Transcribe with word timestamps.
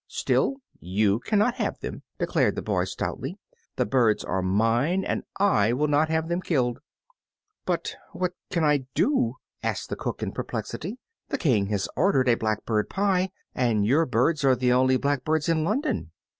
"Still, 0.07 0.55
you 0.79 1.19
cannot 1.19 1.53
have 1.57 1.79
them," 1.81 2.01
declared 2.17 2.55
the 2.55 2.63
boy 2.63 2.85
stoutly, 2.85 3.37
"the 3.75 3.85
birds 3.85 4.23
are 4.23 4.41
mine, 4.41 5.03
and 5.05 5.21
I 5.39 5.73
will 5.73 5.87
not 5.87 6.09
have 6.09 6.27
them 6.27 6.41
killed." 6.41 6.79
"But 7.67 7.95
what 8.11 8.33
can 8.49 8.63
I 8.63 8.87
do?" 8.95 9.35
asked 9.61 9.89
the 9.89 9.95
cook, 9.95 10.23
in 10.23 10.31
perplexity; 10.31 10.97
"the 11.29 11.37
King 11.37 11.67
has 11.67 11.87
ordered 11.95 12.29
a 12.29 12.33
blackbird 12.35 12.89
pie, 12.89 13.29
and 13.53 13.85
your 13.85 14.07
birds 14.07 14.43
are 14.43 14.55
the 14.55 14.73
only 14.73 14.97
blackbirds 14.97 15.47
in 15.47 15.63
London." 15.63 16.09